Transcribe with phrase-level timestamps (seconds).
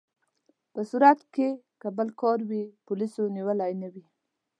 [0.89, 1.49] صورت کې
[1.81, 4.05] که بل کار وي، پولیسو نیولي نه وي.